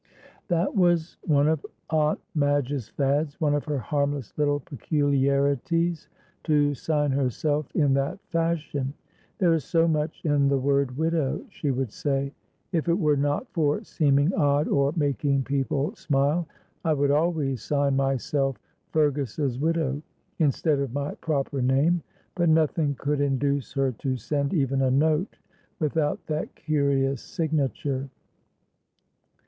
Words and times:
That 0.47 0.75
was 0.75 1.17
one 1.21 1.47
of 1.47 1.63
Aunt 1.91 2.19
Madge's 2.33 2.89
fads, 2.89 3.39
one 3.39 3.53
of 3.53 3.65
her 3.65 3.77
harmless 3.77 4.33
little 4.35 4.59
peculiarities, 4.59 6.09
to 6.45 6.73
sign 6.73 7.11
herself 7.11 7.69
in 7.75 7.93
that 7.93 8.17
fashion. 8.29 8.95
"There 9.37 9.53
is 9.53 9.63
so 9.63 9.87
much 9.87 10.25
in 10.25 10.47
the 10.47 10.57
word 10.57 10.97
widow," 10.97 11.45
she 11.49 11.69
would 11.69 11.91
say; 11.91 12.33
"if 12.71 12.89
it 12.89 12.97
were 12.97 13.15
not 13.15 13.47
for 13.53 13.83
seeming 13.83 14.33
odd 14.33 14.67
or 14.67 14.91
making 14.95 15.43
people 15.43 15.93
smile, 15.95 16.47
I 16.83 16.93
would 16.93 17.11
always 17.11 17.61
sign 17.61 17.95
myself 17.95 18.57
'Fergus's 18.89 19.59
widow,' 19.59 20.01
instead 20.39 20.79
of 20.79 20.93
my 20.95 21.13
proper 21.13 21.61
name," 21.61 22.01
but 22.33 22.49
nothing 22.49 22.95
could 22.95 23.21
induce 23.21 23.71
her 23.73 23.91
to 23.91 24.17
send 24.17 24.51
even 24.51 24.81
a 24.81 24.89
note 24.89 25.37
without 25.77 26.25
that 26.25 26.55
curious 26.55 27.21
signature. 27.21 28.09